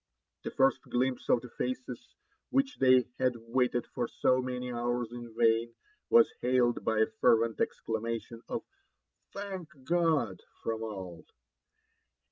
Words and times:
The 0.43 0.49
first 0.49 0.81
glimpse 0.81 1.29
of 1.29 1.41
the 1.41 1.49
faces 1.51 2.15
which 2.49 2.79
they 2.79 3.05
had 3.19 3.35
waited 3.37 3.85
for 3.85 4.07
so 4.07 4.41
many 4.41 4.73
hours 4.73 5.11
in 5.11 5.35
vain 5.37 5.75
was 6.09 6.33
hailed 6.41 6.83
by 6.83 6.97
a 7.01 7.05
fervent 7.05 7.57
eidamation 7.61 8.41
of 8.49 8.63
Thank 9.31 9.69
God!" 9.83 10.41
from 10.63 10.81
all. 10.81 11.27